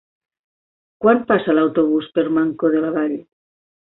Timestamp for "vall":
2.97-3.15